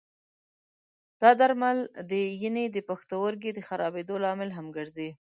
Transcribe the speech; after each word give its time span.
دا 1.21 1.29
درمل 1.39 1.77
د 2.11 2.11
ینې 2.43 2.65
او 2.75 2.85
پښتورګي 2.89 3.51
د 3.53 3.59
خرابېدو 3.67 4.15
لامل 4.23 4.49
هم 4.57 4.67
ګرځي. 4.77 5.09